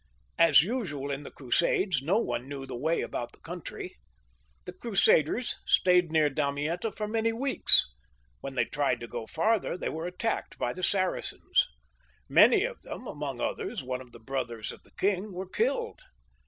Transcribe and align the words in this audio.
As 0.39 0.63
usual 0.63 1.11
in 1.11 1.21
the 1.21 1.29
Crusades, 1.29 2.01
no 2.01 2.17
one 2.17 2.47
knew 2.49 2.65
the 2.65 2.75
way 2.75 3.01
about 3.01 3.33
the 3.33 3.39
country. 3.41 3.97
The 4.65 4.73
Crusaders 4.73 5.57
stayed 5.67 6.09
near 6.11 6.27
Damietta 6.27 6.91
for 6.91 7.07
many 7.07 7.31
weeks; 7.31 7.85
when 8.39 8.55
they 8.55 8.65
tried 8.65 8.99
to 9.01 9.07
go 9.07 9.27
farther, 9.27 9.77
they 9.77 9.89
were 9.89 10.07
attacked 10.07 10.57
by 10.57 10.73
the 10.73 10.81
Sara 10.81 11.21
cens. 11.21 11.67
Many 12.27 12.63
of 12.63 12.81
them, 12.81 13.05
among 13.05 13.39
others 13.39 13.83
one 13.83 14.01
of 14.01 14.11
the 14.11 14.19
brothers 14.19 14.71
.of 14.71 14.81
the 14.81 14.91
king, 14.97 15.33
were 15.33 15.47
killed. 15.47 15.99